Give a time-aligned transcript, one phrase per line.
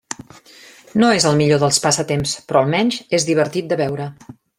[1.01, 2.33] No és el millor dels passatemps…
[2.53, 4.09] però almenys és divertit de veure.